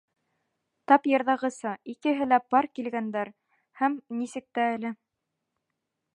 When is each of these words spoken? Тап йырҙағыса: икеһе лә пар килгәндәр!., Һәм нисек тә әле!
Тап 0.91 1.03
йырҙағыса: 1.11 1.73
икеһе 1.93 2.29
лә 2.31 2.39
пар 2.55 2.69
килгәндәр!., 2.79 3.33
Һәм 3.83 4.01
нисек 4.23 4.49
тә 4.61 4.69
әле! 4.81 4.95